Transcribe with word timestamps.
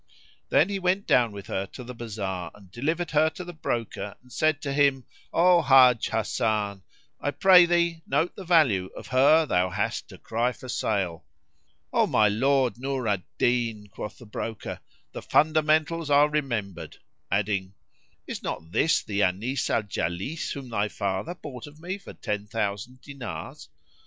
Then 0.49 0.69
he 0.69 0.79
went 0.79 1.05
down 1.05 1.31
with 1.31 1.45
her 1.45 1.67
to 1.67 1.83
the 1.83 1.93
bazar 1.93 2.49
and 2.55 2.71
delivered 2.71 3.11
her 3.11 3.29
to 3.29 3.43
the 3.43 3.53
broker 3.53 4.15
and 4.23 4.33
said 4.33 4.59
to 4.63 4.73
him, 4.73 5.05
"O 5.31 5.63
Hájj 5.63 6.09
Hasan,[FN#29] 6.09 6.81
I 7.21 7.29
pray 7.29 7.67
thee 7.67 8.01
note 8.07 8.35
the 8.35 8.43
value 8.43 8.89
of 8.97 9.09
her 9.09 9.45
thou 9.45 9.69
hast 9.69 10.09
to 10.09 10.17
cry 10.17 10.53
for 10.53 10.67
sale." 10.69 11.23
"O 11.93 12.07
my 12.07 12.27
lord 12.27 12.79
Nur 12.79 13.07
al 13.07 13.19
Din," 13.37 13.89
quoth 13.89 14.17
the 14.17 14.25
broker, 14.25 14.79
"the 15.11 15.21
fundamentals 15.21 16.09
are 16.09 16.27
remembered;"[FN#30] 16.29 16.97
adding, 17.29 17.73
"Is 18.25 18.41
not 18.41 18.71
this 18.71 19.03
the 19.03 19.21
Anis 19.21 19.69
al 19.69 19.83
Jalis 19.83 20.53
whom 20.53 20.69
thy 20.69 20.87
father 20.87 21.35
bought 21.35 21.67
of 21.67 21.79
me 21.79 21.99
for 21.99 22.13
ten 22.13 22.47
thousand 22.47 23.01
dinars?" 23.01 23.69